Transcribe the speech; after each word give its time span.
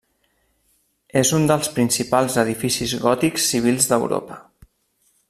És 1.21 1.33
un 1.39 1.45
dels 1.51 1.69
principals 1.75 2.39
edificis 2.45 2.97
gòtics 3.07 3.47
civils 3.53 3.89
d'Europa. 3.93 4.41